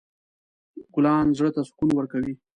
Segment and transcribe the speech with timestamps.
[0.93, 2.33] ګلان زړه ته سکون ورکوي.